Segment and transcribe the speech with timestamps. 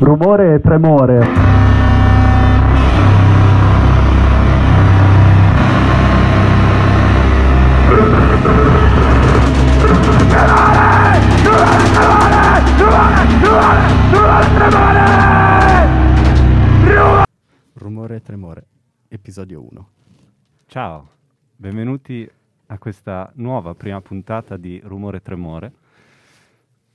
[0.00, 1.18] Rumore e tremore.
[17.74, 18.66] Rumore e tremore,
[19.08, 19.88] episodio 1.
[20.64, 21.08] Ciao,
[21.56, 22.26] benvenuti
[22.68, 25.72] a questa nuova prima puntata di Rumore e Tremore,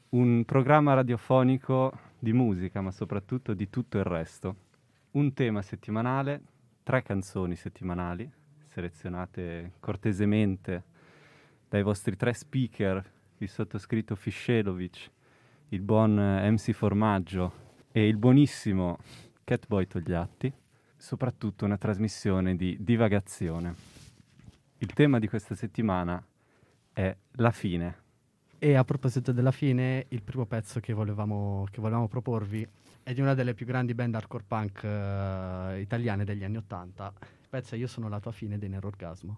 [0.10, 4.56] un programma radiofonico di musica, ma soprattutto di tutto il resto.
[5.12, 6.42] Un tema settimanale,
[6.82, 8.28] tre canzoni settimanali,
[8.66, 10.84] selezionate cortesemente
[11.70, 15.12] dai vostri tre speaker, il sottoscritto Fiscelovic,
[15.70, 18.98] il buon eh, MC Formaggio e il buonissimo
[19.44, 20.52] Catboy Togliatti,
[20.98, 23.76] soprattutto una trasmissione di divagazione.
[24.80, 26.24] Il tema di questa settimana
[26.92, 28.05] è la fine.
[28.66, 32.68] E a proposito della fine, il primo pezzo che volevamo, che volevamo proporvi
[33.04, 37.14] è di una delle più grandi band hardcore punk eh, italiane degli anni Ottanta.
[37.20, 39.38] Il pezzo è Io sono la tua fine dei Nero Orgasmo.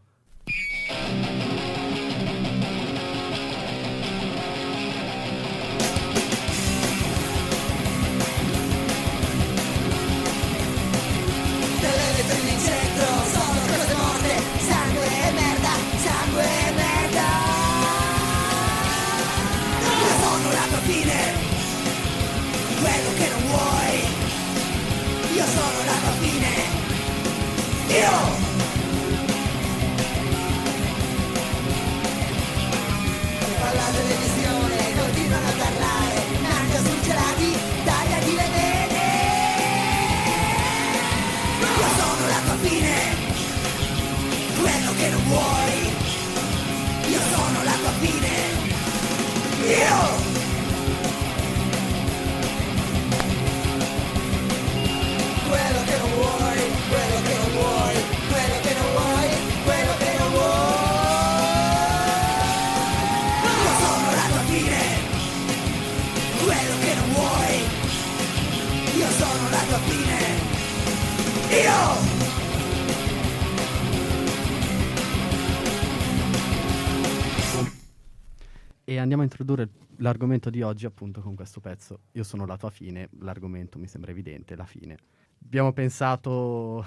[78.89, 79.67] E andiamo a introdurre
[79.97, 82.03] l'argomento di oggi appunto con questo pezzo.
[82.13, 84.97] Io sono la tua fine, l'argomento mi sembra evidente, la fine.
[85.43, 86.85] Abbiamo pensato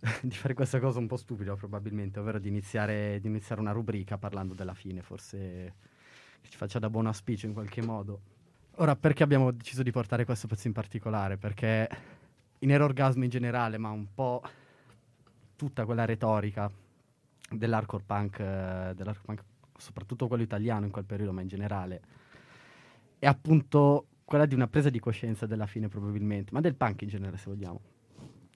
[0.20, 4.18] di fare questa cosa un po' stupida probabilmente, ovvero di iniziare, di iniziare una rubrica
[4.18, 5.74] parlando della fine, forse
[6.48, 8.20] ci faccia da buon auspicio in qualche modo.
[8.78, 11.36] Ora, perché abbiamo deciso di portare questo pezzo in particolare?
[11.36, 11.88] Perché
[12.58, 14.42] in Nero Orgasmo in generale, ma un po'
[15.54, 16.68] tutta quella retorica
[17.48, 19.44] dell'hardcore punk, eh, dell'hardcore punk,
[19.76, 22.00] soprattutto quello italiano in quel periodo, ma in generale,
[23.18, 27.08] è appunto quella di una presa di coscienza della fine probabilmente, ma del punk in
[27.08, 27.80] genere se vogliamo.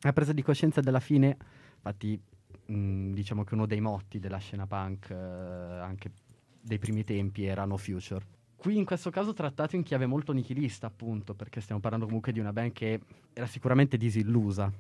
[0.00, 1.37] La presa di coscienza della fine,
[1.75, 2.21] infatti
[2.66, 6.12] mh, diciamo che uno dei motti della scena punk, eh, anche
[6.60, 8.25] dei primi tempi, era No Future.
[8.56, 12.41] Qui in questo caso trattato in chiave molto nichilista, appunto, perché stiamo parlando comunque di
[12.41, 13.00] una band che
[13.32, 14.72] era sicuramente disillusa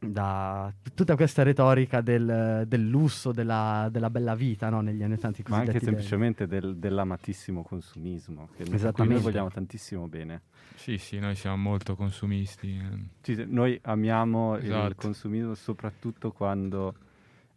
[0.00, 4.80] da tutta questa retorica del, del lusso, della, della bella vita no?
[4.80, 5.42] negli anni 80.
[5.48, 8.64] Ma anche semplicemente del- dell'amatissimo consumismo, che
[9.04, 10.42] noi vogliamo tantissimo bene.
[10.74, 12.76] Sì, sì, noi siamo molto consumisti.
[12.78, 12.98] eh.
[13.20, 14.94] Ci- noi amiamo il Esatto.
[14.96, 16.94] consumismo soprattutto quando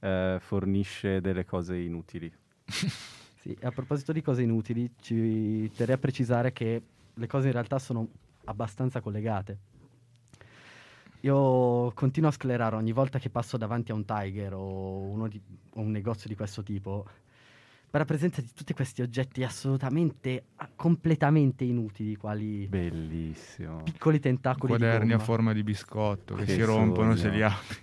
[0.01, 2.31] eh, fornisce delle cose inutili.
[3.43, 6.81] Sì, e a proposito di cose inutili, ci terrei a precisare che
[7.13, 8.07] le cose in realtà sono
[8.45, 9.57] abbastanza collegate.
[11.25, 15.41] Io continuo a sclerare ogni volta che passo davanti a un Tiger o, uno di-
[15.75, 17.05] o un negozio di questo tipo
[17.89, 23.83] per la presenza di tutti questi oggetti assolutamente, ah, completamente inutili, quali Bellissimo.
[23.83, 27.33] piccoli tentacoli di Quaderni a forma di biscotto che, Che si rompono se sogno.
[27.35, 27.77] li apri.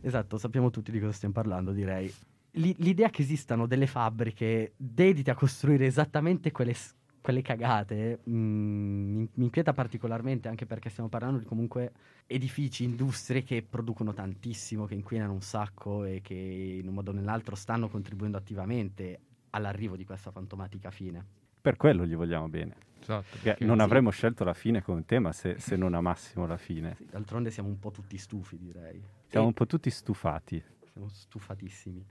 [0.00, 2.12] Esatto, sappiamo tutti di cosa stiamo parlando, direi.
[2.52, 6.92] L'i- l'idea che esistano delle fabbriche dedite a costruire esattamente quelle, s-
[7.24, 11.90] quelle cagate mm, mi mi inquieta particolarmente, anche perché stiamo parlando di comunque
[12.26, 17.14] edifici, industrie che producono tantissimo, che inquinano un sacco e che in un modo o
[17.14, 19.18] nell'altro stanno contribuendo attivamente
[19.50, 21.24] all'arrivo di questa fantomatica fine.
[21.62, 22.76] Per quello gli vogliamo bene.
[23.00, 23.24] Esatto.
[23.30, 23.82] Perché perché- non sì.
[23.84, 26.94] avremmo scelto la fine come tema se, se non amassimo la fine.
[26.96, 29.02] Sì, d'altronde siamo un po' tutti stufi, direi.
[29.28, 30.62] Siamo E- un po' tutti stufati.
[30.92, 32.04] Siamo stufatissimi.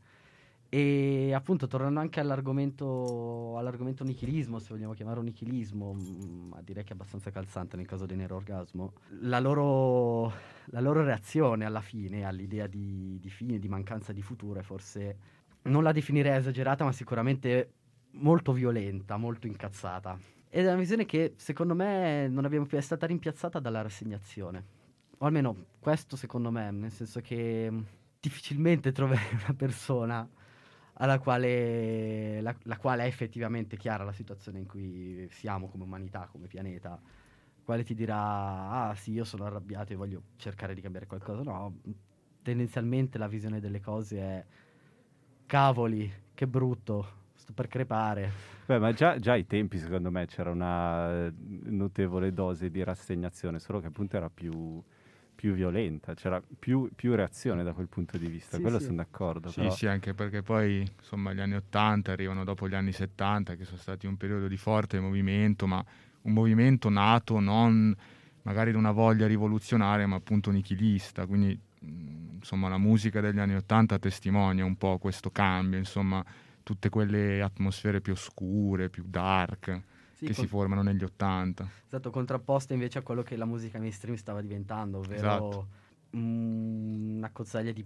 [0.76, 6.90] E appunto, tornando anche all'argomento, all'argomento nichilismo, se vogliamo chiamarlo nichilismo, mm, ma direi che
[6.90, 10.34] è abbastanza calzante nel caso di Nero Orgasmo, la loro,
[10.72, 15.18] la loro reazione alla fine, all'idea di, di fine, di mancanza di futuro, è forse,
[15.66, 17.74] non la definirei esagerata, ma sicuramente
[18.14, 20.18] molto violenta, molto incazzata.
[20.50, 24.66] Ed è una visione che secondo me non abbiamo più, è stata rimpiazzata dalla rassegnazione.
[25.20, 27.72] O almeno questo secondo me, nel senso che
[28.20, 30.28] difficilmente troverai una persona
[30.96, 36.28] alla quale, la, la quale è effettivamente chiara la situazione in cui siamo come umanità,
[36.32, 37.00] come pianeta,
[37.64, 41.44] quale ti dirà, ah sì, io sono arrabbiato e voglio cercare di cambiare qualcosa.
[41.44, 41.80] No,
[42.42, 44.46] tendenzialmente la visione delle cose è,
[45.46, 48.32] cavoli, che brutto, sto per crepare.
[48.66, 51.32] Beh, ma già, già ai tempi, secondo me, c'era una
[51.64, 54.82] notevole dose di rassegnazione, solo che appunto era più,
[55.44, 58.86] più violenta, c'era più, più reazione da quel punto di vista, Sì, quello sì.
[58.86, 59.50] sono d'accordo.
[59.50, 63.56] Sì, però- sì, anche perché poi insomma gli anni 80 arrivano dopo gli anni 70
[63.56, 65.84] che sono stati un periodo di forte movimento, ma
[66.22, 67.94] un movimento nato non
[68.44, 73.56] magari da una voglia rivoluzionaria, ma appunto nichilista, quindi mh, insomma la musica degli anni
[73.56, 76.24] 80 testimonia un po' questo cambio, insomma
[76.64, 79.82] tutte quelle atmosfere più oscure, più dark
[80.26, 81.68] Sì, che con- si formano negli 80.
[81.88, 85.68] Esatto, contrapposta invece a quello che la musica mainstream stava diventando, ovvero Esatto.
[86.12, 87.86] una cozzaglia di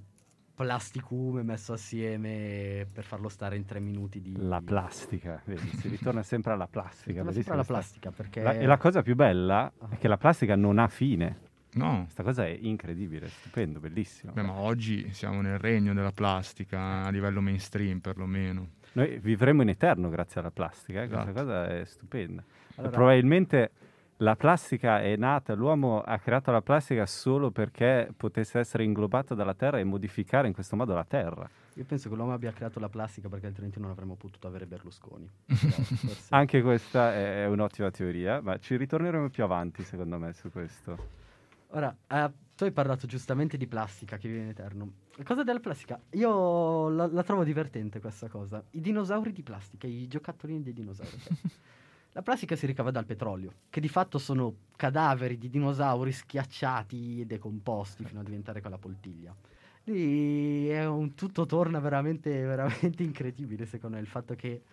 [0.54, 4.34] plasticume messo assieme per farlo stare in tre minuti di...
[4.38, 7.18] La plastica, vedi, si ritorna sempre alla plastica.
[7.18, 8.42] Torna sempre alla plastica perché...
[8.42, 9.90] La- e la cosa più bella Ah.
[9.90, 11.46] è che la plastica non ha fine.
[11.74, 14.32] No, Questa cosa è incredibile, stupendo, bellissimo.
[14.32, 18.70] beh, ma oggi siamo nel regno della plastica a livello mainstream perlomeno.
[18.98, 21.46] Noi vivremo in eterno grazie alla plastica, eh, questa Esatto.
[21.46, 22.44] cosa è stupenda.
[22.78, 23.72] Allora- Probabilmente
[24.18, 29.54] la plastica è nata, l'uomo ha creato la plastica solo perché potesse essere inglobata dalla
[29.54, 31.48] Terra e modificare in questo modo la Terra.
[31.76, 35.30] Io penso che l'uomo abbia creato la plastica perché altrimenti non avremmo potuto avere Berlusconi.
[35.46, 40.52] Però Anche questa è è un'ottima teoria, ma ci ritorneremo più avanti secondo me su
[40.52, 40.98] questo.
[41.68, 44.92] Ora, eh, tu hai parlato giustamente di plastica che vive in eterno.
[45.18, 48.64] La cosa della plastica, io la, la trovo divertente questa cosa.
[48.72, 51.18] I dinosauri di plastica, i giocattolini dei dinosauri.
[52.18, 57.26] La plastica si ricava dal petrolio, che di fatto sono cadaveri di dinosauri schiacciati e
[57.28, 59.36] decomposti fino a diventare quella poltiglia.
[59.84, 64.64] Lì è un tutto torna veramente, veramente incredibile, secondo me, il fatto che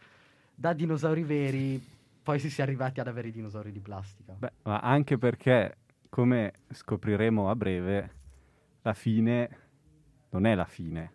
[0.55, 1.87] da dinosauri veri
[2.23, 4.33] poi si sia arrivati ad avere i dinosauri di plastica.
[4.39, 5.77] Beh, ma anche perché,
[6.15, 8.11] come scopriremo a breve,
[8.83, 9.49] la fine
[10.31, 11.13] non è la fine.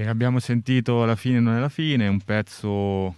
[0.00, 3.14] E abbiamo sentito La fine non è la fine, un pezzo,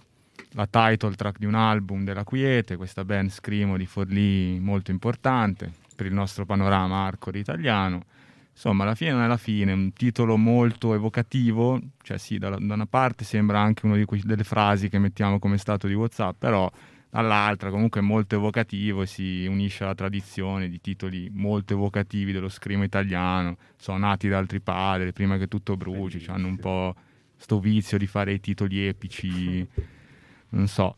[0.51, 5.71] la title track di un album della Quiete, questa band Scrimo di Forlì molto importante
[5.95, 8.03] per il nostro panorama hardcore italiano.
[8.51, 12.73] Insomma, La fine non è la fine, un titolo molto evocativo, cioè sì, da, da
[12.73, 16.69] una parte sembra anche una delle frasi che mettiamo come stato di WhatsApp, però
[17.13, 22.49] dall'altra comunque è molto evocativo e si unisce alla tradizione di titoli molto evocativi dello
[22.49, 26.95] scrimo italiano, sono nati da altri padri, prima che tutto bruci, cioè hanno un po'
[27.35, 29.65] sto vizio di fare i titoli epici,
[30.49, 30.95] non so.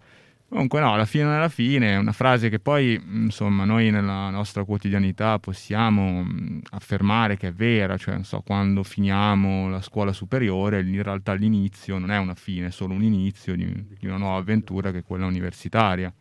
[0.55, 3.91] Comunque no, alla fine non è la fine, è una frase che poi, insomma, noi
[3.91, 6.25] nella nostra quotidianità possiamo
[6.69, 11.97] affermare che è vera, cioè, non so, quando finiamo la scuola superiore, in realtà l'inizio
[11.97, 13.65] non è una fine, è solo un inizio di,
[13.99, 16.13] di una nuova avventura che è quella universitaria.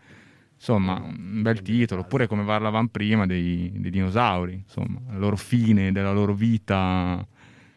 [0.57, 5.93] Insomma, un bel titolo, oppure come parlavamo prima dei, dei dinosauri, insomma, la loro fine
[5.93, 7.25] della loro vita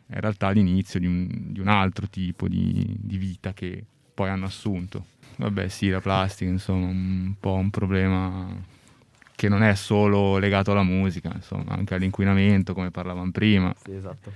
[0.07, 4.29] è in realtà l'inizio di un, di un altro tipo di, di vita che poi
[4.29, 5.05] hanno assunto.
[5.37, 8.47] Vabbè, sì, la plastica, insomma, un po' un problema
[9.35, 14.31] che non è solo legato alla musica, insomma, anche all'inquinamento, come parlavamo prima, Sì, esatto.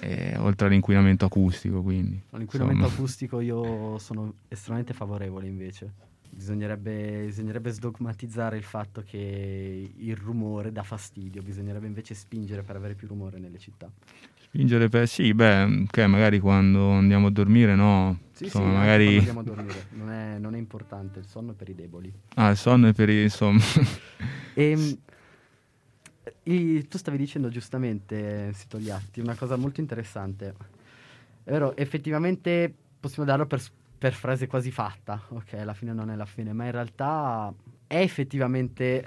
[0.00, 2.20] e oltre all'inquinamento acustico, quindi.
[2.30, 2.94] All'inquinamento insomma.
[2.96, 5.92] acustico io sono estremamente favorevole invece.
[6.28, 12.94] Bisognerebbe, bisognerebbe sdogmatizzare il fatto che il rumore dà fastidio, bisognerebbe invece spingere per avere
[12.94, 13.88] più rumore nelle città.
[14.56, 15.06] Spingere per...
[15.06, 18.18] Sì, beh, che magari quando andiamo a dormire, no?
[18.32, 19.16] Sì, insomma, sì, magari...
[19.18, 22.10] andiamo a dormire, non è, non è importante, il sonno è per i deboli.
[22.36, 23.22] Ah, il sonno è per i...
[23.22, 23.60] insomma...
[24.58, 24.96] Ehm,
[26.44, 30.54] i- tu stavi dicendo giustamente, Sito Liatti, una cosa molto interessante.
[31.44, 33.60] È vero, effettivamente possiamo darlo per,
[33.98, 37.52] per frase quasi fatta, ok, la fine non è la fine, ma in realtà
[37.86, 39.04] è effettivamente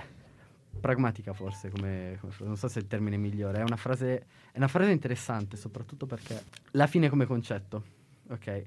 [0.80, 4.58] pragmatica forse, come, come non so se è il termine migliore, è una frase, è
[4.58, 7.84] una frase interessante soprattutto perché la fine come concetto,
[8.30, 8.66] ok,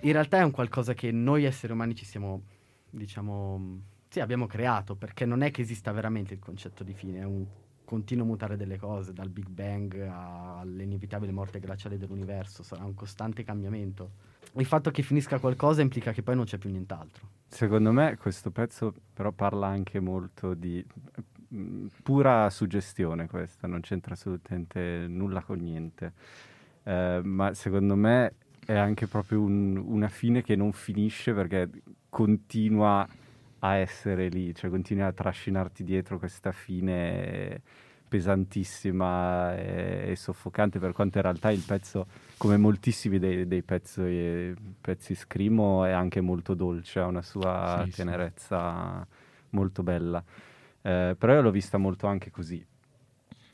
[0.00, 2.42] in realtà è un qualcosa che noi esseri umani ci siamo,
[2.90, 7.24] diciamo, sì, abbiamo creato, perché non è che esista veramente il concetto di fine, è
[7.24, 7.46] un
[7.92, 14.12] continuo mutare delle cose, dal Big Bang all'inevitabile morte glaciale dell'universo, sarà un costante cambiamento.
[14.54, 17.28] Il fatto che finisca qualcosa implica che poi non c'è più nient'altro.
[17.48, 20.82] Secondo me questo pezzo però parla anche molto di
[21.54, 26.14] mm, pura suggestione questa, non c'entra assolutamente nulla con niente.
[26.84, 28.32] Eh, ma secondo me
[28.64, 31.68] è anche proprio un- una fine che non finisce perché
[32.08, 33.06] continua
[33.64, 37.62] a essere lì, cioè continua a trascinarti dietro questa fine
[38.08, 44.54] pesantissima e, e soffocante per quanto in realtà il pezzo come moltissimi dei, dei pezzi,
[44.80, 48.14] pezzi Scrimo è anche molto dolce, ha una sua Sì, sì.
[48.14, 49.06] tenerezza
[49.50, 50.22] molto bella.
[50.82, 52.64] Eh, però io l'ho vista molto anche così,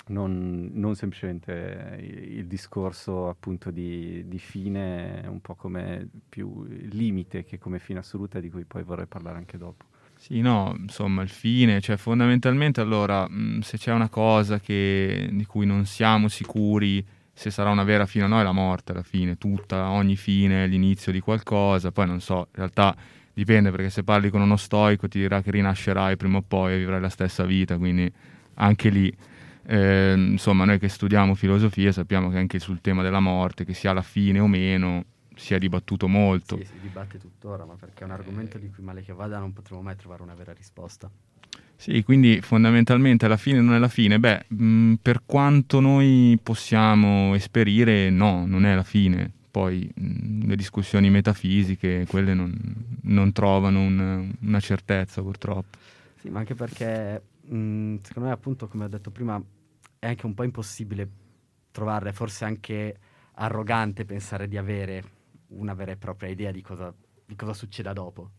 [0.08, 7.44] non, non semplicemente il, il discorso appunto di, di fine, un po' come più limite
[7.44, 9.84] che come fine assoluta di cui poi vorrei parlare anche dopo.
[10.30, 15.46] Sì, no, insomma, il fine, cioè fondamentalmente allora, mh, se c'è una cosa che- di
[15.46, 19.02] cui non siamo sicuri se sarà una vera fine o no, è la morte alla
[19.02, 22.94] fine, tutta, ogni fine è l'inizio di qualcosa, poi non so, in realtà
[23.32, 26.78] dipende perché se parli con uno stoico ti dirà che rinascerai prima o poi e
[26.78, 28.12] vivrai la stessa vita, quindi
[28.54, 29.10] anche lì,
[29.66, 33.92] eh, insomma, noi che studiamo filosofia sappiamo che anche sul tema della morte, che sia
[33.92, 35.04] la fine o meno,
[35.38, 36.56] si è dibattuto molto.
[36.56, 39.52] Sì, si dibatte tuttora, ma perché è un argomento di cui male che vada non
[39.52, 41.08] potremo mai trovare una vera risposta.
[41.76, 44.18] Sì, quindi fondamentalmente alla fine non è la fine.
[44.18, 49.30] Beh, mh, per quanto noi possiamo esperire, no, non è la fine.
[49.50, 52.52] Poi mh, le discussioni metafisiche, quelle non,
[53.02, 55.78] non trovano un- una certezza purtroppo.
[56.16, 59.40] Sì, ma anche perché mh, secondo me, appunto, come ho detto prima,
[60.00, 61.08] è anche un po' impossibile
[61.70, 62.98] trovarle, forse anche
[63.34, 65.04] arrogante pensare di avere
[65.48, 66.92] una vera e propria idea di cosa,
[67.24, 68.30] di cosa succeda dopo.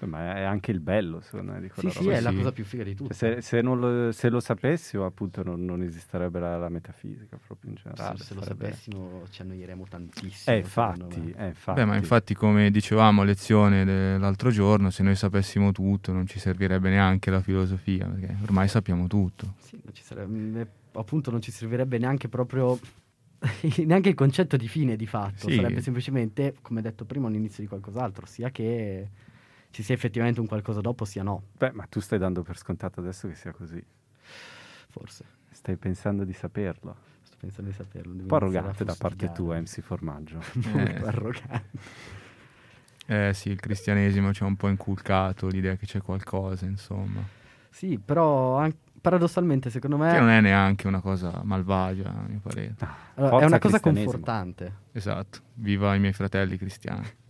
[0.00, 2.16] Ma è anche il bello, secondo me, di quella Sì, sì, roba.
[2.18, 2.36] è la sì.
[2.36, 3.14] cosa più figa di tutte.
[3.14, 7.70] Se, se non lo, se lo sapessimo, appunto, non, non esisterebbe la, la metafisica proprio
[7.70, 8.18] in Se, generale.
[8.18, 10.54] se lo sarebbe- sapessimo ci annoieremo tantissimo.
[10.54, 11.80] Eh, infatti, eh, infatti.
[11.80, 16.38] Beh, ma infatti, come dicevamo a lezione dell'altro giorno, se noi sapessimo tutto, non ci
[16.38, 19.54] servirebbe neanche la filosofia, perché ormai sappiamo tutto.
[19.60, 22.78] Sì, non ci sarebbe, appunto non ci servirebbe neanche proprio
[23.84, 25.56] neanche il concetto di fine di fatto, Sì.
[25.56, 29.08] sarebbe semplicemente, come detto prima, un inizio di qualcos'altro, sia che
[29.70, 33.00] ci sia effettivamente un qualcosa dopo, sia no, Beh, ma tu stai dando per scontato
[33.00, 33.82] adesso che sia così.
[34.88, 35.24] forse.
[35.50, 36.96] Stai pensando di saperlo.
[37.22, 38.12] Sto pensando di saperlo.
[38.12, 39.58] Un po' arrogante da parte tua.
[39.58, 40.38] MC Formaggio.
[40.64, 41.00] Eh.
[41.02, 41.78] arrogante.
[43.06, 47.22] Eh sì, il cristianesimo ci ha un po' inculcato l'idea che c'è qualcosa, insomma.
[47.70, 48.74] Sì, però, an-
[49.06, 52.74] paradossalmente, secondo me, Che non è neanche una cosa malvagia, a mio parere.
[53.14, 54.72] allora, è una cosa confortante.
[54.90, 55.38] Esatto.
[55.54, 57.06] Viva i miei fratelli cristiani.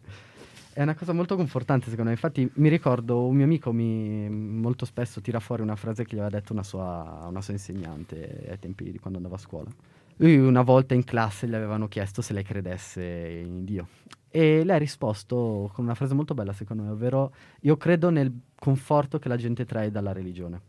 [0.76, 2.16] È una cosa molto confortante, secondo me.
[2.16, 6.18] Infatti, mi ricordo un mio amico mi molto spesso tira fuori una frase che gli
[6.18, 9.70] aveva detto una sua, una sua insegnante ai tempi di quando andava a scuola.
[10.16, 13.02] Lui una volta in classe gli avevano chiesto se lei credesse
[13.42, 13.88] in Dio.
[14.28, 18.30] E lei ha risposto con una frase molto bella, secondo me, ovvero io credo nel
[18.54, 20.60] conforto che la gente trae dalla religione.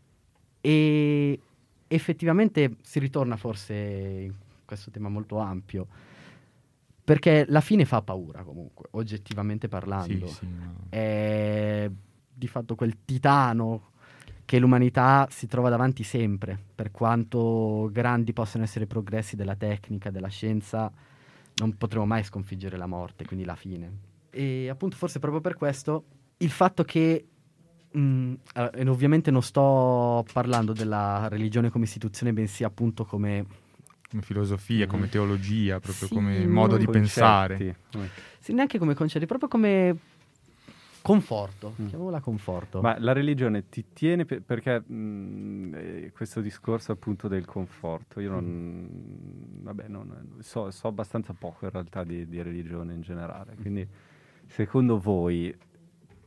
[0.60, 1.40] E
[1.86, 5.86] effettivamente si ritorna forse in questo tema molto ampio,
[7.02, 10.26] perché la fine fa paura comunque, oggettivamente Sì, parlando.
[10.26, 10.74] sì, no.
[10.88, 11.90] È
[12.30, 13.90] di fatto quel titano
[14.44, 20.10] che l'umanità si trova davanti sempre, per quanto grandi possano essere i progressi della tecnica,
[20.10, 20.90] della scienza,
[21.56, 23.90] non potremo mai sconfiggere la morte, quindi la fine.
[24.30, 26.04] E appunto forse proprio per questo
[26.38, 27.26] il fatto che,
[27.92, 33.46] allora, e ovviamente non sto parlando della religione come istituzione, bensì appunto come,
[34.10, 34.90] Come filosofia, Mhm.
[34.90, 37.00] come teologia, proprio Sì, come modo di Concetti.
[37.08, 37.76] pensare.
[37.96, 38.04] Mm.
[38.38, 39.98] sì, neanche come concetti, proprio come
[41.02, 41.86] conforto, Mm.
[41.88, 42.80] chiamiamola conforto.
[42.80, 48.30] Ma la religione ti tiene pe- perché mh, eh, questo discorso appunto del conforto, io
[48.30, 48.88] non,
[49.62, 53.86] vabbè, non- so, so abbastanza poco in realtà di, di religione in generale, quindi
[54.46, 55.54] secondo voi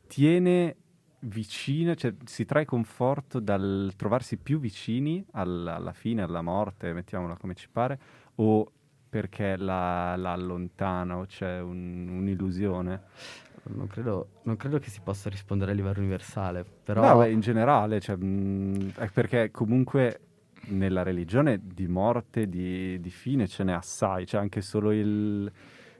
[0.07, 0.75] tiene
[1.21, 7.37] vicina, cioè si trae conforto dal trovarsi più vicini al- alla fine, alla morte, mettiamola
[7.37, 7.99] come ci pare,
[8.35, 8.71] o
[9.09, 13.01] perché la, la allontana o c'è un- un'illusione?
[13.63, 17.39] Non credo, non credo che si possa rispondere a livello universale, però No, beh, in
[17.39, 20.19] generale, cioè, mh, è perché comunque
[20.67, 25.51] nella religione di morte, di, di fine ce n'è assai, c'è anche solo il,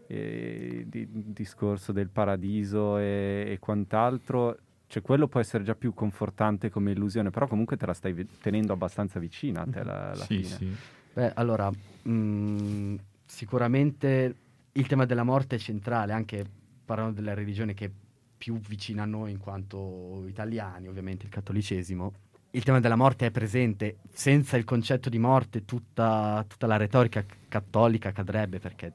[0.08, 4.58] eh, di- discorso del paradiso e, e quant'altro,
[4.92, 8.28] cioè quello può essere già più confortante come illusione, però comunque te la stai vi-
[8.42, 10.58] tenendo abbastanza vicina a te la, la Sì, fine.
[10.58, 10.76] sì.
[11.14, 14.36] beh, allora, mh, sicuramente
[14.74, 16.46] il tema della morte è centrale, anche
[16.84, 17.92] parlando della religione che è
[18.38, 22.14] più vicina a noi in quanto italiani, ovviamente il cattolicesimo.
[22.52, 27.24] Il tema della morte è presente, senza il concetto di morte tutta, tutta la retorica
[27.48, 28.92] cattolica cadrebbe perché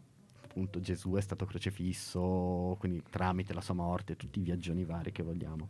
[0.57, 5.23] appunto Gesù è stato crocifisso, quindi tramite la sua morte, tutti i viaggioni vari che
[5.23, 5.69] vogliamo.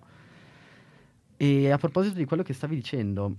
[1.37, 3.35] E a proposito di quello che stavi dicendo,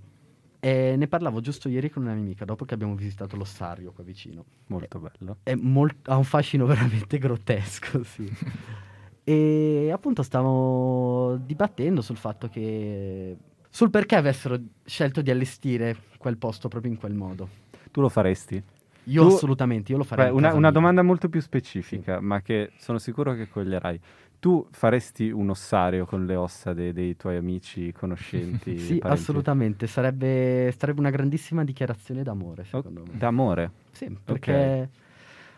[0.60, 4.04] eh, ne parlavo giusto ieri con una mia amica dopo che abbiamo visitato l'ossario qua
[4.04, 4.44] vicino.
[4.68, 5.38] Molto bello.
[5.44, 8.30] È molt- ha un fascino veramente grottesco, sì.
[9.24, 13.38] e appunto stavo dibattendo sul fatto che...
[13.70, 17.48] sul perché avessero scelto di allestire quel posto proprio in quel modo.
[17.90, 18.62] Tu lo faresti?
[19.08, 20.26] Io Tu- assolutamente, io lo farei.
[20.26, 24.00] Beh, una, una domanda molto più specifica, ma che sono sicuro che coglierai.
[24.40, 28.78] Tu faresti un ossario con le ossa dei, dei tuoi amici, conoscenti?
[28.78, 29.22] Sì, parenti?
[29.22, 33.18] assolutamente, sarebbe, sarebbe una grandissima dichiarazione d'amore, secondo me.
[33.18, 33.72] D'amore.
[33.92, 34.90] Sì, perché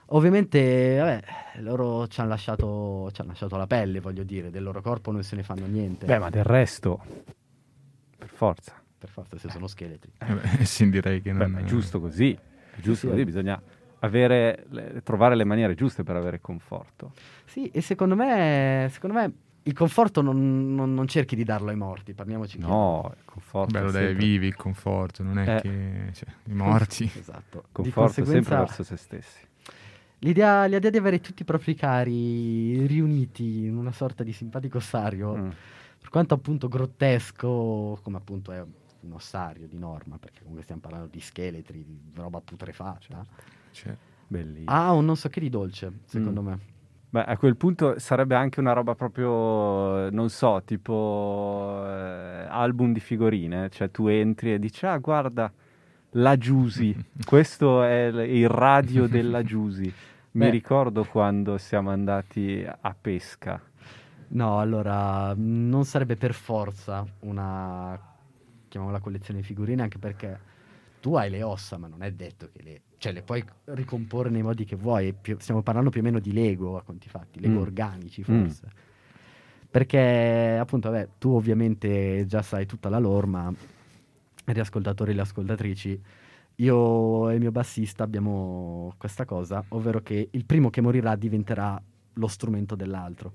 [0.08, 1.24] ovviamente vabbè,
[1.62, 5.24] loro ci hanno lasciato, ci hanno lasciato la pelle, voglio dire, del loro corpo non
[5.24, 6.06] se ne fanno niente.
[6.06, 7.02] Beh, ma del resto,
[8.18, 8.82] per forza.
[8.98, 10.12] Per forza, se sono scheletri.
[10.20, 12.38] Eh beh, sì, direi che Beh, non ma è giusto così.
[12.82, 13.26] Giusto sì, eh.
[13.26, 13.62] bisogna
[14.00, 17.12] avere le- trovare le maniere giuste per avere conforto.
[17.46, 21.76] Sì, e secondo me, secondo me il conforto non, non- non cerchi di darlo ai
[21.76, 22.74] morti, parliamoci chiaro.
[22.74, 23.72] No, il conforto.
[23.74, 25.62] Bello è dai sempre- vivi il conforto, non è Eh.
[25.62, 27.04] che cioè, i morti.
[27.20, 27.64] Esatto.
[27.66, 29.48] Di Conforto sempre conseguenza, verso se stessi.
[30.20, 35.36] l'idea, l'idea di avere tutti i propri cari riuniti in una sorta di simpatico ossario,
[35.36, 35.50] Mm.
[36.00, 38.64] per quanto appunto grottesco, come appunto è
[39.02, 43.26] un ossario di norma, perché comunque stiamo parlando di scheletri, di roba putrefatta,
[43.72, 43.96] Cioè,
[44.28, 44.70] Bellissimo.
[44.72, 46.46] ha un non so che di dolce, secondo Mm.
[46.46, 46.60] me.
[47.12, 53.00] Beh, a quel punto sarebbe anche una roba proprio, non so, tipo eh, album di
[53.00, 55.52] figurine, cioè tu entri e dici, ah guarda,
[56.12, 59.92] la Giusy, questo è il, il radio della Giusy.
[60.32, 60.50] Mi Beh.
[60.52, 63.60] ricordo quando siamo andati a pesca.
[64.32, 68.00] No, allora non sarebbe per forza una
[68.70, 70.40] chiamiamola collezione di figurine, anche perché
[71.02, 74.42] tu hai le ossa, ma non è detto che le cioè le puoi ricomporre nei
[74.42, 75.14] modi che vuoi.
[75.14, 77.62] più- stiamo parlando più o meno di Lego a conti fatti, Lego Mm.
[77.62, 78.24] organici Mm.
[78.24, 78.68] forse.
[79.72, 83.54] Perché appunto, vabbè, tu ovviamente già sai tutta la lore, ma
[84.46, 86.02] gli ascoltatori e le ascoltatrici,
[86.56, 91.82] io e il mio bassista abbiamo questa cosa, ovvero che il primo che morirà diventerà
[92.14, 93.32] lo strumento dell'altro.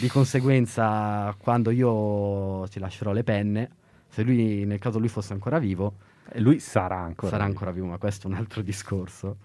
[0.00, 3.70] Di conseguenza, quando io ti lascerò le penne,
[4.08, 5.94] se lui, nel caso lui fosse ancora vivo,
[6.30, 7.30] E lui sarà ancora.
[7.32, 9.36] sarà ancora vivo, ma questo è un altro discorso.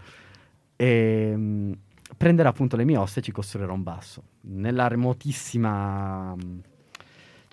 [0.75, 1.71] E, mh,
[2.17, 4.23] prenderà appunto le mie ossa e ci costruirà un basso.
[4.41, 6.61] Nella remotissima, mh,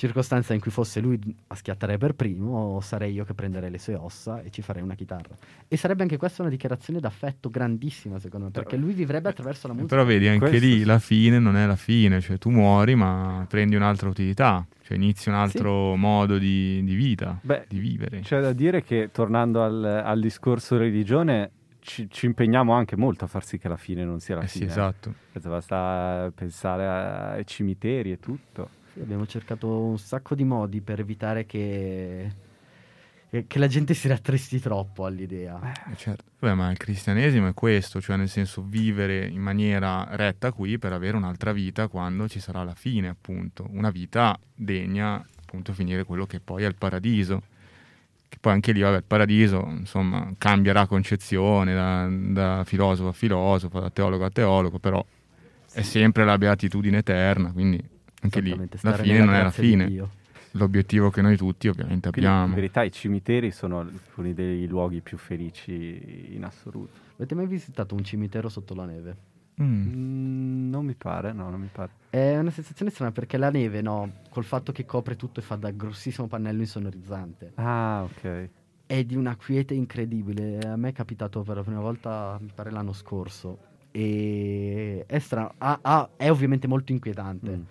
[0.01, 3.95] circostanza in cui fosse lui a schiattare per primo, sarei io che prenderei le sue
[3.95, 5.35] ossa e ci farei una chitarra.
[5.69, 9.75] E sarebbe anche questa una dichiarazione d'affetto grandissima, secondo me, perché lui vivrebbe attraverso la
[9.75, 9.95] musica.
[9.95, 10.85] Però vedi, anche Questo lì sì.
[10.85, 15.29] la fine non è la fine, cioè tu muori ma prendi un'altra utilità, cioè inizi
[15.29, 18.21] un altro modo di, di vita, Beh, di vivere.
[18.21, 23.29] C'è da dire che, tornando al, al discorso religione, ci, ci impegniamo anche molto a
[23.29, 24.71] far sì che la fine non sia la Eh sì, fine.
[24.71, 25.15] esatto.
[25.43, 26.87] Basta pensare
[27.37, 28.79] ai cimiteri e tutto.
[28.93, 32.31] Sì, abbiamo cercato un sacco di modi per evitare che,
[33.47, 35.61] che- la gente si rattristi troppo all'idea.
[35.91, 36.25] Eh, certo.
[36.41, 40.93] Beh, ma il cristianesimo è questo, cioè nel senso vivere in maniera retta qui per
[40.93, 43.67] avere un'altra vita quando ci sarà la fine, appunto.
[43.71, 47.43] Una vita degna, appunto, finire quello che poi è il paradiso.
[48.29, 53.81] Che poi anche lì, vabbè, il paradiso, insomma, cambierà concezione da, da filosofo a filosofo,
[53.81, 55.05] da teologo a teologo, però
[55.73, 57.83] è sempre la beatitudine eterna, quindi
[58.21, 60.09] anche lì Esattamente, la stare fine non è la fine.
[60.55, 62.55] L'obiettivo che noi tutti ovviamente Quindi, in abbiamo.
[62.57, 66.91] verità, i cimiteri sono alcuni dei luoghi più felici in assoluto.
[67.15, 69.17] Avete mai visitato un cimitero sotto la neve?
[69.63, 69.87] Mm.
[69.87, 71.91] Mm, non mi pare, no, non mi pare.
[72.11, 75.55] È una sensazione strana perché la neve, no, col fatto che copre tutto e fa
[75.55, 78.49] da grossissimo pannello insonorizzante, Ah, ok.
[78.87, 80.59] è di una quiete incredibile.
[80.61, 83.59] A me è capitato per la prima volta, mi pare l'anno scorso,
[83.93, 85.53] e è strano.
[85.59, 87.63] Ah, ah, è ovviamente molto inquietante, Mm.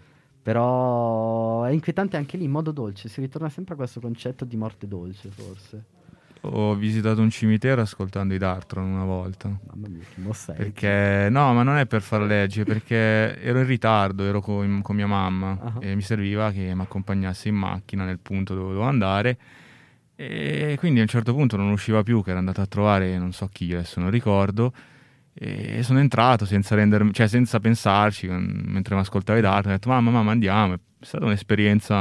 [0.42, 3.10] Però è inquietante anche lì in modo dolce.
[3.10, 5.84] Si ritorna sempre a questo concetto di morte dolce, forse.
[6.44, 9.50] Ho visitato un cimitero ascoltando i Dartron una volta.
[9.50, 10.54] Mamma mia, che mossa.
[10.54, 14.96] Perché no, ma non è per far legge, perché ero in ritardo, ero con, con
[14.96, 15.74] mia mamma Ah.
[15.82, 19.38] e mi serviva che mi accompagnasse in macchina nel punto dove dovevo andare.
[20.16, 23.34] E quindi a un certo punto non usciva più, che era andato a trovare non
[23.34, 24.72] so chi, adesso non ricordo.
[25.42, 29.88] E sono entrato senza rendermi, cioè senza pensarci, mentre mi ascoltavo i Dartron, ho detto
[29.88, 30.74] mamma, mamma, andiamo.
[30.74, 31.96] È stata un'esperienza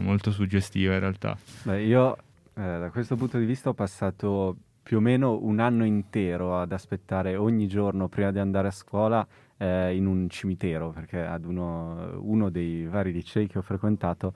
[0.00, 1.36] molto suggestiva in realtà.
[1.62, 2.16] Beh, io
[2.54, 6.72] eh, da questo punto di vista ho passato più o meno un anno intero ad
[6.72, 9.24] aspettare ogni giorno prima di andare a scuola
[9.58, 14.34] eh, in un cimitero, perché ad uno, uno dei vari licei che ho frequentato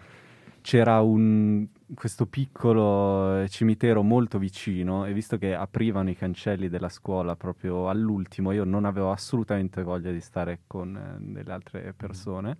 [0.60, 6.88] c'era un- questo piccolo eh, cimitero molto vicino e visto che aprivano i cancelli della
[6.88, 12.56] scuola proprio all'ultimo, io non avevo assolutamente voglia di stare con eh, delle altre persone.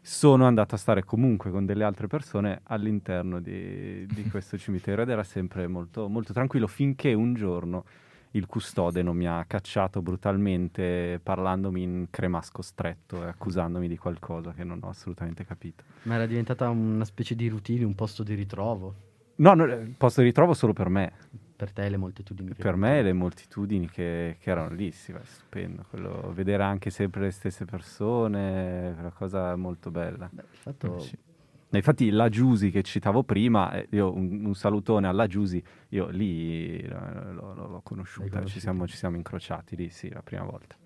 [0.00, 5.08] Sono andato a stare comunque con delle altre persone all'interno di, di questo cimitero ed
[5.08, 7.84] era sempre molto, molto tranquillo finché un giorno
[8.32, 14.52] il custode non mi ha cacciato brutalmente parlandomi in cremasco stretto e accusandomi di qualcosa
[14.52, 15.84] che non ho assolutamente capito.
[16.02, 18.94] Ma era diventata una specie di routine, un posto di ritrovo.
[19.36, 21.12] No, no, eh, posto di ritrovo solo per me.
[21.56, 25.20] Per te e le moltitudini Per me le moltitudini che, che erano lì, sì, beh,
[25.22, 25.84] stupendo.
[25.88, 30.28] Quello, vedere anche sempre le stesse persone è una cosa molto bella.
[30.30, 30.96] Beh, fatto...
[30.96, 31.18] Eh, sì.
[31.74, 36.08] E Infatti la Giusy che citavo prima, eh, io un, un salutone alla Giusy, io
[36.08, 40.44] lì eh, l'ho, l'ho- l'ho conosciuta, ci siamo, ci siamo incrociati lì, sì, la prima
[40.44, 40.76] volta.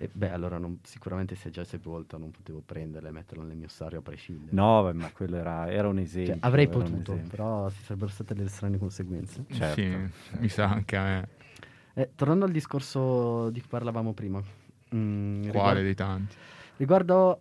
[0.00, 3.56] eh, beh, allora non- sicuramente se già sei volta non potevo prenderla e metterla nel
[3.56, 4.54] mio ossario a prescindere.
[4.54, 6.38] No, beh, ma quello era, era un Cioè, esempio.
[6.42, 7.36] avrei era un potuto, esempio.
[7.36, 9.44] però ci sarebbero state delle strane conseguenze.
[9.50, 10.38] Certo, sì, certo.
[10.40, 11.28] mi sa anche a me.
[11.94, 14.40] Eh, tornando al discorso di cui parlavamo prima,
[14.94, 16.36] mm, Quale riguardo, dei tanti?
[16.76, 17.40] riguardo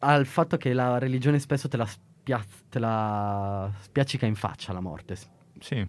[0.00, 4.80] al fatto che la religione spesso te la, spia- te la spiaccica in faccia la
[4.80, 5.16] morte.
[5.60, 5.86] Sì,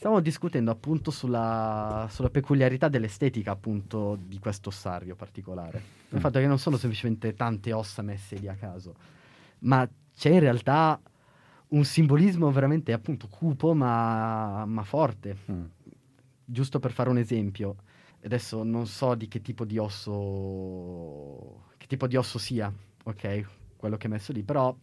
[0.00, 5.82] Stavamo discutendo appunto sulla, sulla peculiarità dell'estetica appunto di questo ossario particolare.
[6.08, 6.20] Il Mm.
[6.20, 8.94] fatto che non sono semplicemente tante ossa messe lì a caso,
[9.60, 10.98] ma c'è in realtà
[11.68, 15.36] un simbolismo veramente appunto cupo ma, ma forte.
[15.52, 15.64] Mm.
[16.46, 17.76] Giusto per fare un esempio,
[18.24, 22.72] adesso non so di che tipo di osso, che tipo di osso sia,
[23.10, 23.44] ok?
[23.76, 24.74] Quello che è messo lì, però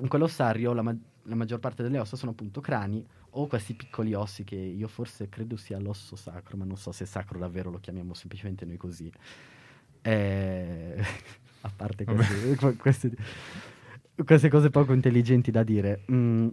[0.00, 4.14] in quell'ossario la, ma- la maggior parte delle ossa sono appunto crani o questi piccoli
[4.14, 7.70] ossi che io forse credo sia l'osso sacro, ma non so se è sacro davvero,
[7.70, 9.10] lo chiamiamo semplicemente noi così.
[10.02, 10.96] Eh,
[11.62, 13.16] a parte queste, que- queste-
[14.24, 16.04] queste cose poco intelligenti da dire.
[16.10, 16.48] Mm,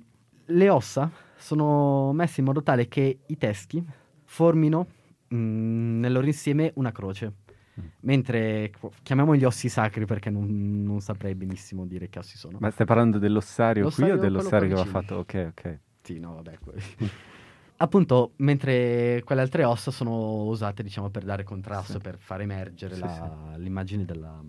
[0.46, 3.84] le ossa sono messe in modo tale che i teschi
[4.24, 4.88] formino
[5.34, 7.34] mm, nel loro insieme una croce.
[8.02, 8.72] Mentre
[9.04, 12.58] chiamiamoli ossi sacri perché non, non saprei benissimo dire che ossi sono.
[12.60, 15.16] Ma stai parlando dell'ossario, L'ossario, qui o dell'ossario che va fatto?
[15.16, 15.80] Ok, ok.
[16.02, 16.58] Sì, no, vabbè.
[17.80, 22.00] Appunto, mentre quelle altre ossa sono usate, diciamo, per dare contrasto, Sì.
[22.00, 24.42] per far emergere Sì, la- l'immagine della,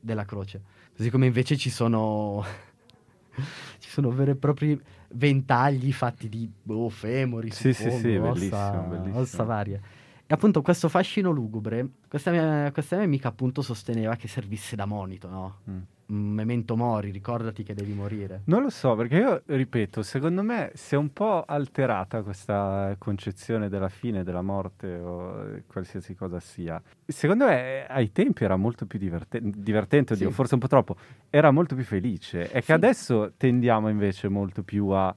[0.00, 0.62] della croce.
[0.96, 2.44] Così come invece ci sono...
[3.78, 4.80] ci sono veri e propri
[5.14, 9.18] ventagli fatti di boh, femori, Sì, sì, sì, ossa, bellissimo, bellissimo.
[9.20, 9.80] ossa varie.
[10.26, 14.86] E appunto questo fascino lugubre, questa mia, questa mia amica appunto sosteneva che servisse da
[14.86, 15.56] monito, no?
[15.70, 15.78] Mm.
[16.06, 18.42] Memento mori, ricordati che devi morire.
[18.44, 23.68] Non lo so, perché io ripeto, secondo me si è un po' alterata questa concezione
[23.70, 26.80] della fine, della morte o qualsiasi cosa sia.
[27.06, 30.34] Secondo me eh, ai tempi era molto più diverte- divertente, oddio, Sì.
[30.34, 30.96] forse un po' troppo,
[31.30, 32.48] era molto più felice.
[32.50, 32.72] È che Sì.
[32.72, 35.14] adesso tendiamo invece molto più a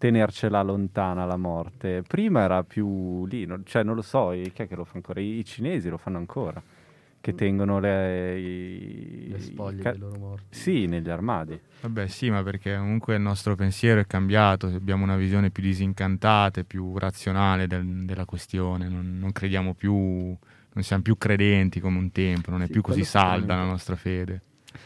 [0.00, 2.02] tenercela lontana la morte.
[2.08, 4.92] Prima era più lì, non- cioè non lo so, i, chi è che lo fa
[4.94, 5.20] ancora?
[5.20, 6.62] I, i cinesi lo fanno ancora,
[7.20, 10.56] che tengono le, i- Le i spoglie ca- dei loro morti.
[10.56, 11.60] Sì, negli armadi.
[11.82, 16.60] Vabbè, sì, ma perché comunque il nostro pensiero è cambiato, abbiamo una visione più disincantata,
[16.60, 21.98] e più razionale del- della questione, non, non crediamo più, non siamo più credenti come
[21.98, 24.40] un tempo, non è Sì, più così salda la nostra fede.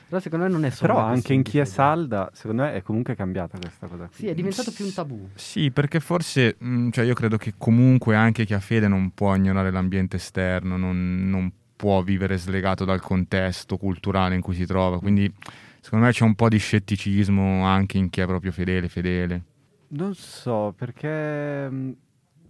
[0.08, 2.82] Però secondo me non è solo Però anche in chi è salda, secondo me è
[2.82, 4.06] comunque cambiata questa cosa.
[4.06, 4.14] qui.
[4.16, 5.28] Sì, è diventato più un tabù.
[5.34, 9.34] Sì, perché forse, mh, cioè io credo che comunque anche chi ha fede non può
[9.34, 14.98] ignorare l'ambiente esterno, non, non può vivere slegato dal contesto culturale in cui si trova,
[14.98, 15.32] quindi
[15.80, 19.42] secondo me c'è un po' di scetticismo anche in chi è proprio fedele, fedele.
[19.88, 21.96] Non so, perché mh,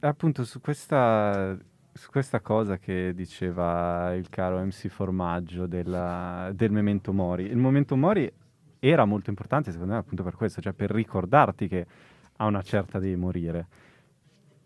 [0.00, 1.56] appunto su questa,
[1.96, 7.44] su questa cosa che diceva il caro MC Formaggio della- del Memento Mori.
[7.44, 8.30] Il Memento Mori
[8.80, 11.86] era molto importante secondo me appunto per questo, cioè per ricordarti che
[12.36, 13.66] a una certa devi morire.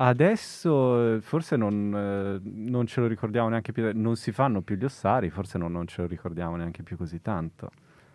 [0.01, 4.77] Adesso eh, forse non, eh, non ce lo ricordiamo neanche più, non si fanno più
[4.77, 7.71] gli ossari, forse non, non ce lo ricordiamo neanche più così tanto.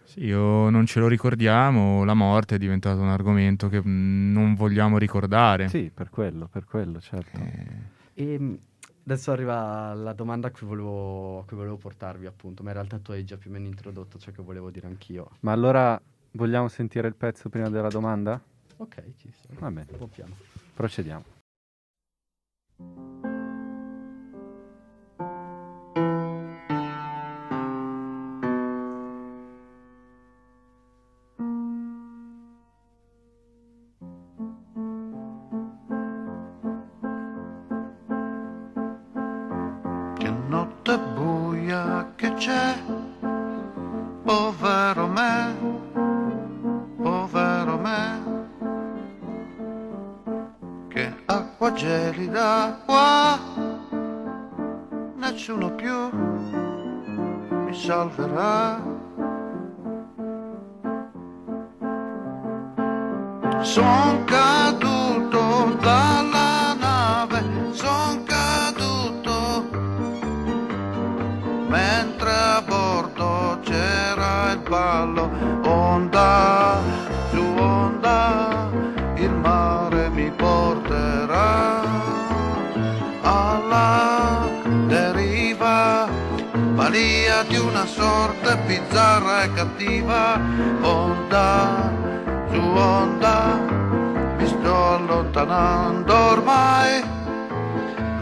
[0.05, 4.55] Sì, o non ce lo ricordiamo, la morte è diventato un argomento che mh, non
[4.55, 5.67] vogliamo ricordare.
[5.67, 7.39] Sì, per quello, per quello, certo.
[7.39, 7.91] Eh,
[8.33, 8.57] E mh,
[9.03, 12.99] adesso arriva la domanda a cui, volevo, a cui volevo portarvi, appunto, ma in realtà
[12.99, 15.29] tu hai già più o meno introdotto ciò che volevo dire anch'io.
[15.41, 15.99] Ma allora
[16.31, 18.41] vogliamo sentire il pezzo prima della domanda?
[18.77, 19.49] Ok, ci sta.
[19.59, 19.91] Va bene.
[19.97, 20.35] Po' piano.
[20.73, 21.23] Procediamo.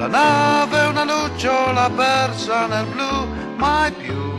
[0.01, 4.31] La nave è una lucciola persa nel blu, mai più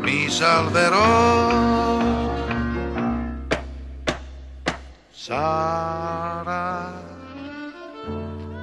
[0.00, 1.96] mi salverò.
[5.10, 6.92] Sara,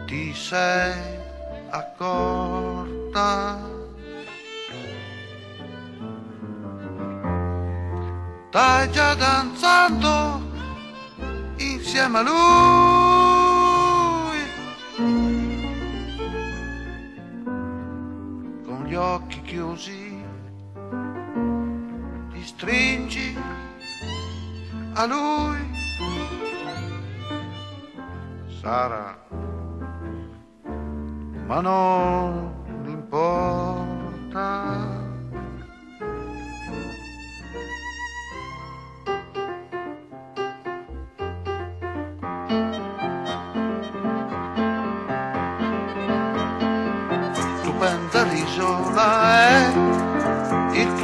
[0.05, 0.93] ti sei
[1.71, 3.58] accorta?
[8.49, 10.41] Stai già danzando
[11.58, 13.14] insieme a lui.
[14.95, 15.03] Con
[18.86, 20.23] gli occhi chiusi
[22.31, 23.38] ti stringi
[24.93, 25.69] a lui.
[28.62, 29.21] Sara,
[31.45, 32.53] ma non
[32.86, 35.05] importa.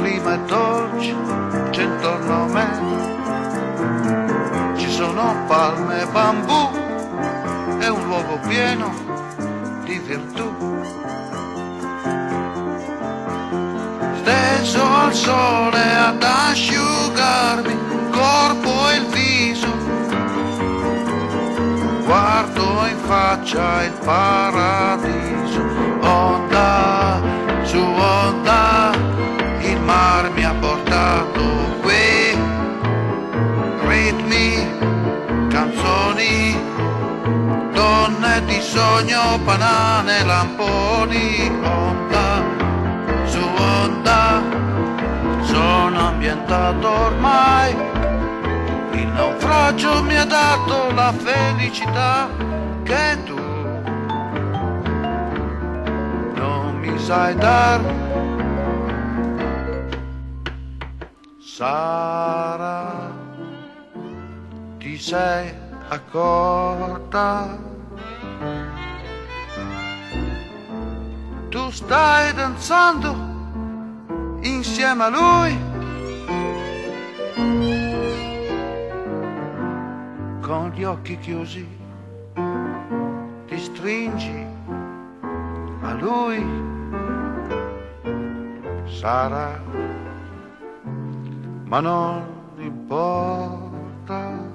[0.02, 1.14] Clima dolce,
[1.70, 2.66] c'è intorno a me,
[4.76, 6.70] ci sono palme e bambù,
[7.78, 8.92] è un luogo pieno
[9.84, 10.50] di virtù.
[14.16, 19.68] Steso al sole ad asciugarmi il corpo e il viso,
[22.04, 25.62] guardo in faccia il paradiso,
[26.00, 27.20] onda
[27.62, 29.10] su onda,
[35.48, 36.56] canzoni,
[37.72, 42.26] donne di sogno banane, lamponi, onda
[43.24, 44.42] su onda.
[45.42, 47.74] Sono ambientato ormai,
[48.92, 52.28] il naufragio mi ha dato la felicità
[52.82, 53.40] che tu
[56.34, 57.80] non mi sai dar.
[61.54, 63.11] Sara,
[64.82, 65.54] ti sei
[65.90, 67.56] accorta?
[71.50, 73.14] Tu stai danzando
[74.40, 75.56] insieme a lui?
[80.40, 81.64] Con gli occhi chiusi
[83.46, 84.46] ti stringi
[85.82, 86.44] a lui,
[88.86, 89.62] Sara
[91.66, 92.24] ma non
[92.56, 94.51] importa.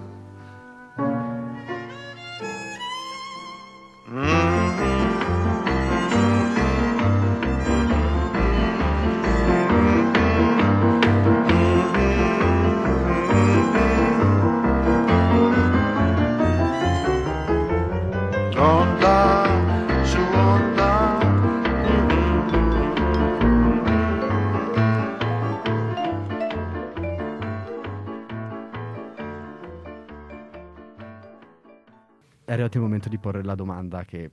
[32.57, 34.31] Arrivato il momento di porre la domanda che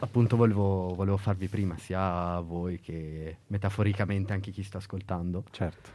[0.00, 5.44] appunto volevo, volevo farvi prima, sia a voi che metaforicamente anche chi sta ascoltando.
[5.50, 5.90] Certo.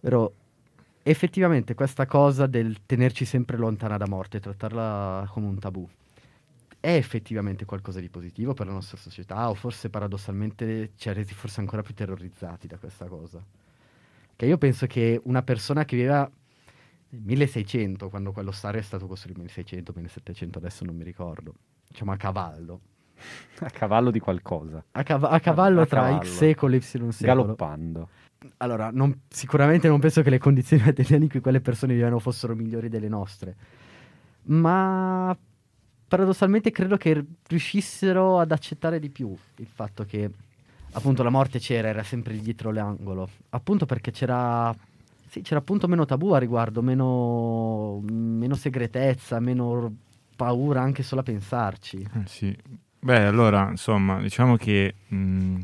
[0.00, 0.30] Però
[1.02, 5.88] effettivamente questa cosa del tenerci sempre lontana da morte, trattarla come un tabù,
[6.78, 11.32] è effettivamente qualcosa di positivo per la nostra società o forse paradossalmente ci ha resi
[11.32, 13.42] forse ancora più terrorizzati da questa cosa?
[14.34, 16.28] Che io penso che una persona che viveva
[17.18, 21.54] 1600, quando quello stadio è stato costruito nel 1600, 1700, adesso non mi ricordo,
[21.88, 22.80] diciamo a cavallo,
[23.60, 24.82] A cavallo di qualcosa.
[24.92, 26.22] a, cava- a cavallo A tra cavallo.
[26.24, 27.12] X secolo e Y secolo.
[27.20, 28.08] Galoppando.
[28.56, 32.54] Allora, non- sicuramente non penso che le condizioni materiali in cui quelle persone vivevano fossero
[32.56, 33.54] migliori delle nostre,
[34.44, 35.36] ma
[36.08, 40.30] paradossalmente credo che riuscissero ad accettare di più il fatto che
[40.92, 44.74] appunto la morte c'era, era sempre dietro l'angolo, appunto perché c'era,
[45.32, 49.90] sì, c'era appunto meno tabù a riguardo, meno, meno segretezza, meno
[50.36, 52.06] paura anche solo a pensarci.
[52.16, 52.54] Eh, sì.
[52.98, 55.60] Beh, allora, insomma, diciamo che mh,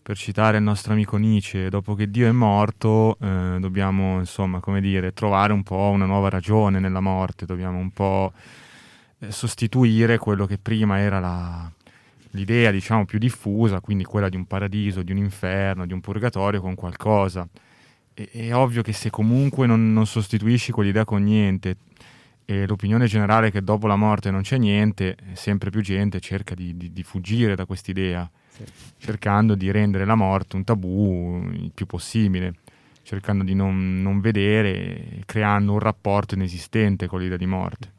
[0.00, 4.80] per citare il nostro amico Nietzsche, dopo che Dio è morto, eh, dobbiamo, insomma, come
[4.80, 8.32] dire, trovare un po' una nuova ragione nella morte, dobbiamo un po'
[9.18, 11.70] eh, sostituire quello che prima era la-
[12.30, 16.62] l'idea, diciamo, più diffusa, quindi quella di un paradiso, di un inferno, di un purgatorio
[16.62, 17.46] con qualcosa.
[18.14, 21.76] E- è ovvio che se comunque non, non sostituisci quell'idea con niente,
[22.44, 26.18] e l'opinione generale è che dopo la morte non c'è niente, eh, sempre più gente
[26.20, 28.64] cerca di, di- di fuggire da quest'idea, Sì.
[28.98, 32.54] cercando di rendere la morte un tabù il più possibile,
[33.02, 37.92] cercando di non, non vedere, creando un rapporto inesistente con l'idea di morte.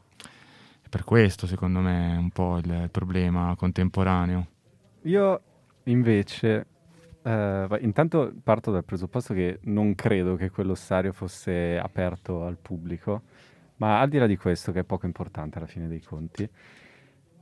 [0.90, 4.48] Per questo, secondo me, è un po' il, il problema contemporaneo.
[5.04, 5.42] Io
[5.86, 6.66] invece,
[7.24, 13.22] vai- intanto parto dal presupposto che non credo che quell'ossario fosse aperto al pubblico,
[13.78, 16.48] ma al di là di questo, che è poco importante alla fine dei conti,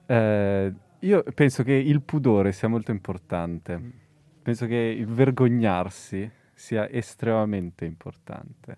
[0.05, 4.07] eh, io penso che il pudore sia molto importante.
[4.41, 8.77] Penso che il vergognarsi sia estremamente importante.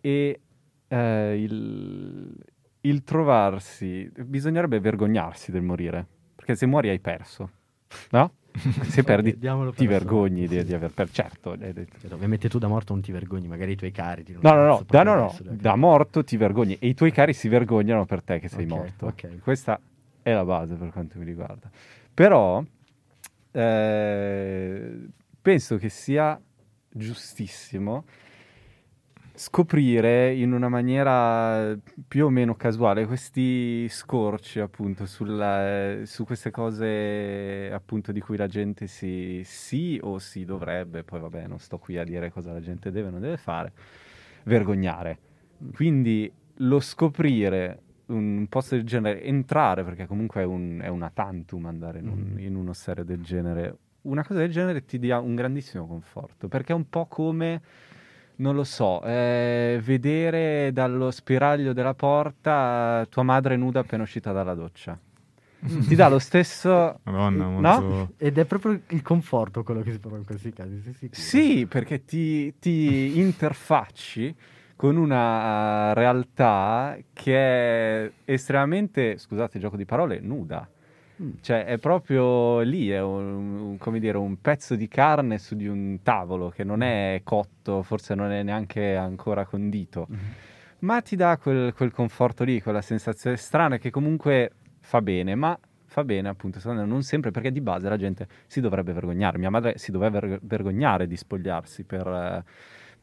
[0.00, 0.40] E
[0.88, 2.34] eh, il,
[2.80, 7.50] il trovarsi, bisognerebbe vergognarsi del morire, perché se muori hai perso,
[8.10, 8.32] no?
[8.88, 9.38] Se perdi
[9.74, 10.64] ti vergogni di, sì.
[10.64, 11.56] di aver perso, certo.
[11.58, 14.22] Cioè, ovviamente tu da morto non ti vergogni, magari i tuoi cari.
[14.24, 17.32] ti No, no, no, da, no, no, da morto ti vergogni e i tuoi cari
[17.32, 19.06] si vergognano per te che sei Ok, morto.
[19.06, 19.38] ok.
[19.40, 19.80] Questa
[20.22, 21.70] è la base per quanto mi riguarda.
[22.12, 22.62] Però
[23.52, 25.08] eh,
[25.40, 26.40] penso che sia
[26.90, 28.04] giustissimo
[29.38, 31.78] scoprire in una maniera
[32.08, 38.48] più o meno casuale questi scorci appunto sulla- su queste cose appunto di cui la
[38.48, 42.60] gente si sì o si dovrebbe, poi vabbè non sto qui a dire cosa la
[42.60, 43.70] gente deve o non deve fare,
[44.42, 45.18] vergognare.
[45.72, 51.66] Quindi lo scoprire un posto del genere, entrare, perché comunque è, un, è una tantum
[51.66, 52.38] andare in, un- Mhm.
[52.40, 56.72] in uno serio del genere, una cosa del genere ti dia un grandissimo conforto, perché
[56.72, 57.60] è un po' come,
[58.38, 64.54] non lo so, eh, vedere dallo spiraglio della porta tua madre nuda appena uscita dalla
[64.54, 64.98] doccia.
[65.60, 67.00] Ti dà lo stesso...
[67.02, 67.60] Madonna, no?
[67.80, 68.12] molto...
[68.16, 70.80] Ed è proprio il conforto quello che si prova in questi casi.
[70.82, 74.34] Sì, sì, Sì, perché ti, ti interfacci
[74.76, 80.68] con una eh, realtà che è estremamente, scusate il gioco di parole, nuda.
[81.20, 81.30] Mm.
[81.40, 85.66] Cioè è proprio lì, è un, un- come dire, un pezzo di carne su di
[85.66, 90.18] un tavolo che non è cotto, forse non è neanche ancora condito, Mhm.
[90.80, 95.58] ma ti dà quel, quel conforto lì, quella sensazione strana che comunque fa bene, ma
[95.86, 99.38] fa bene appunto, non sempre, perché di base la gente si dovrebbe vergognare.
[99.38, 102.44] Mia madre si doveva ver- vergognare di spogliarsi per, eh,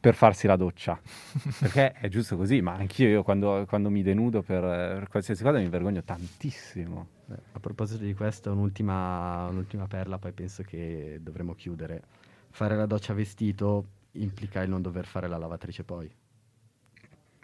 [0.00, 0.98] per farsi la doccia,
[1.60, 5.42] perché è giusto così, ma anch'io io quando, quando mi denudo per, eh, per qualsiasi
[5.42, 7.08] cosa mi vergogno tantissimo.
[7.52, 12.02] A proposito di questo, un'ultima, un'ultima perla, poi penso che dovremo chiudere.
[12.50, 16.08] Fare la doccia vestito implica il non dover fare la lavatrice poi.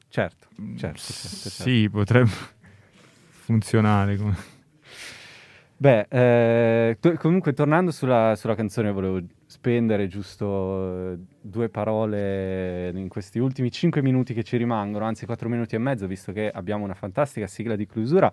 [0.08, 1.48] Certo, certo, certo, certo.
[1.48, 2.30] Sì, potrebbe
[3.28, 4.16] funzionare.
[4.16, 4.60] come-
[5.76, 13.08] Beh, eh, to- comunque tornando sulla, sulla canzone, volevo spendere giusto eh, due parole in
[13.08, 16.84] questi ultimi cinque minuti che ci rimangono, anzi quattro minuti e mezzo, visto che abbiamo
[16.84, 18.32] una fantastica sigla di chiusura.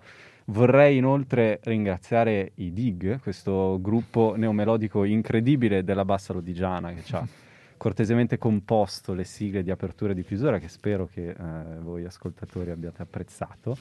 [0.50, 7.24] Vorrei inoltre ringraziare i Dig, questo gruppo neomelodico incredibile della Bassa Lodigiana che ci ha
[7.78, 11.36] cortesemente composto le sigle di apertura e di chiusura, che spero che eh,
[11.78, 13.78] voi ascoltatori abbiate apprezzato.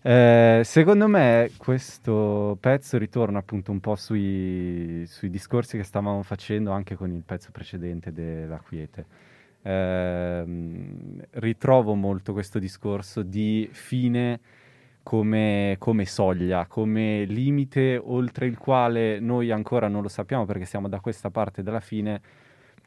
[0.00, 6.70] Eh, secondo me questo pezzo ritorna appunto un po' sui, sui discorsi che stavamo facendo
[6.70, 9.04] anche con il pezzo precedente della Quiete.
[9.60, 14.40] Ehm, ritrovo molto questo discorso di fine
[15.06, 20.88] come, come soglia, come limite oltre il quale noi ancora non lo sappiamo perché siamo
[20.88, 22.20] da questa parte della fine,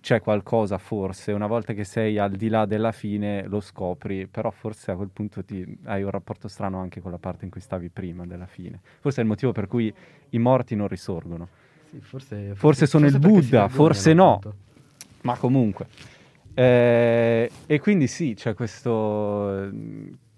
[0.02, 4.52] c'è qualcosa forse, una volta che sei al di là della fine lo scopri, però
[4.52, 7.62] forse a quel punto ti, hai un rapporto strano anche con la parte in cui
[7.62, 8.82] stavi prima della fine.
[9.00, 9.94] Forse è il motivo per cui
[10.32, 11.48] i morti non risorgono.
[11.90, 14.42] Sì, forse, Forse sono il perché si Buddha, forse no.
[15.22, 15.88] Ma comunque.
[16.54, 19.70] Eh, e quindi sì, c'è questo,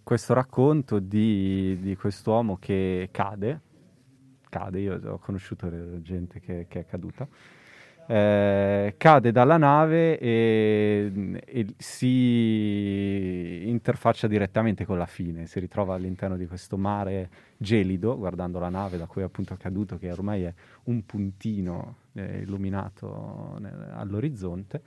[0.03, 3.59] questo racconto di, di quest'uomo che cade,
[4.49, 7.27] cade, io ho conosciuto gente che, che è caduta,
[8.07, 16.35] eh, cade dalla nave e, e si interfaccia direttamente con la fine, si ritrova all'interno
[16.35, 20.53] di questo mare gelido, guardando la nave da cui appunto è caduto, che ormai è
[20.85, 24.81] un puntino eh, illuminato nel- all'orizzonte,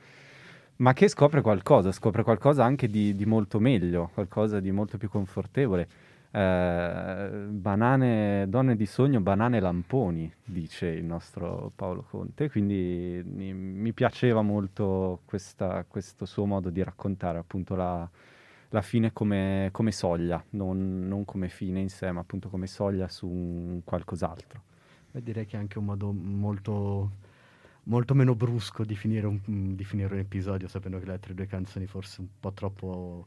[0.77, 5.09] ma che scopre qualcosa, scopre qualcosa anche di, di molto meglio, qualcosa di molto più
[5.09, 5.89] confortevole.
[6.31, 13.93] Eh, banane, donne di sogno, banane lamponi, dice il nostro Paolo Conte, quindi mi, mi
[13.93, 18.09] piaceva molto questa- questo suo modo di raccontare appunto la,
[18.71, 23.07] la fine come, come soglia, non, non come fine in sé, ma appunto come soglia
[23.07, 24.61] su qualcos'altro.
[25.13, 27.11] Beh, direi che è anche un modo molto,
[27.85, 31.35] molto meno brusco di finire, un, mm, di finire un episodio, sapendo che le altre
[31.35, 33.27] due canzoni forse un po' troppo...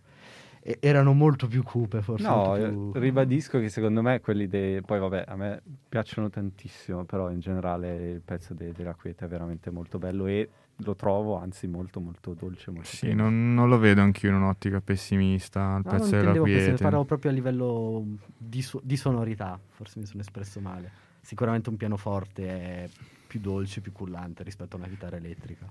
[0.80, 2.28] erano molto più cupe, forse.
[2.28, 4.82] No, più- ribadisco che secondo me quelli dei...
[4.82, 9.28] Poi vabbè, a me piacciono tantissimo, però in generale il pezzo de- della Quieta è
[9.28, 10.50] veramente molto bello e
[10.82, 14.80] lo trovo anzi molto molto dolce, molto Sì, non, non lo vedo anch'io in un'ottica
[14.82, 16.76] pessimista al No, pezzo della quiete.
[16.76, 18.06] parlavo proprio a livello
[18.38, 20.92] di, su- di sonorità, forse mi sono espresso male.
[21.22, 22.90] Sicuramente un pianoforte è
[23.28, 25.70] più dolce, più cullante rispetto a una chitarra elettrica.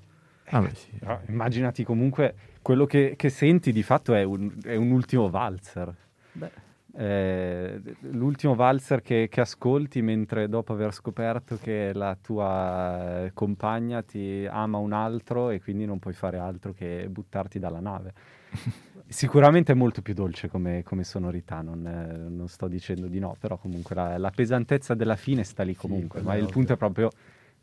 [0.51, 0.91] Vabbè, sì.
[0.99, 5.95] Però immaginati comunque quello che, che senti di fatto è un, è un ultimo valzer.
[6.33, 6.51] Beh,
[6.99, 7.79] Eh,
[8.13, 14.47] l'ultimo valzer che, che ascolti mentre dopo aver scoperto che la tua eh, compagna ti
[14.49, 18.15] ama un altro e quindi non puoi fare altro che buttarti dalla nave.
[19.09, 23.37] Sicuramente è molto più dolce come, come sonorità, non, eh, non sto dicendo di no,
[23.39, 26.77] però comunque la, la pesantezza della fine sta lì comunque, quello ma il punto è
[26.77, 27.11] proprio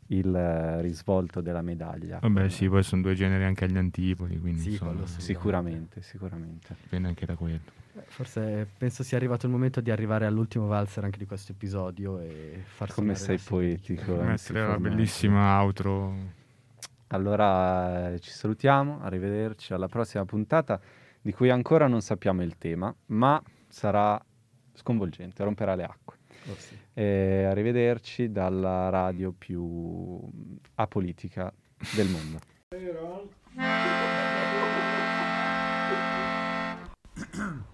[0.08, 2.18] il eh, risvolto della medaglia.
[2.20, 5.20] Vabbè, sì, poi sono due generi anche agli antipodi, quindi Sì, insomma, quello sì.
[5.20, 6.76] Sicuramente, sicuramente.
[6.82, 7.60] dipende anche da quello.
[8.06, 12.60] forse penso sia arrivato il momento di arrivare all'ultimo valzer anche di questo episodio e
[12.64, 14.14] far Come sei poetico.
[14.16, 16.42] Mettere la bellissima outro.
[17.08, 20.80] Allora eh, ci salutiamo, arrivederci alla prossima puntata
[21.20, 24.20] di cui ancora non sappiamo il tema, ma sarà
[24.72, 26.16] sconvolgente, romperà le acque.
[26.50, 26.76] Oh, sì.
[26.94, 31.52] E arrivederci dalla radio più mm, apolitica
[31.94, 32.38] del mondo.